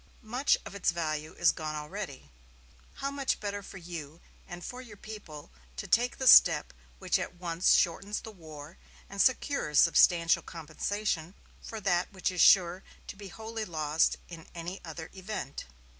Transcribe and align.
Much 0.23 0.57
of 0.65 0.73
its 0.73 0.89
value 0.89 1.33
is 1.33 1.51
gone 1.51 1.75
already. 1.75 2.31
How 2.95 3.11
much 3.11 3.39
better 3.39 3.61
for 3.61 3.77
you 3.77 4.19
and 4.47 4.63
for 4.65 4.81
your 4.81 4.97
people 4.97 5.51
to 5.77 5.85
take 5.85 6.17
the 6.17 6.27
step 6.27 6.73
which 6.97 7.19
at 7.19 7.35
once 7.35 7.75
shortens 7.75 8.21
the 8.21 8.31
war 8.31 8.79
and 9.11 9.21
secures 9.21 9.77
substantial 9.77 10.41
compensation 10.41 11.35
for 11.61 11.79
that 11.81 12.11
which 12.13 12.31
is 12.31 12.41
sure 12.41 12.81
to 13.05 13.15
be 13.15 13.27
wholly 13.27 13.63
lost 13.63 14.17
in 14.27 14.47
any 14.55 14.81
other 14.83 15.11
event. 15.13 15.65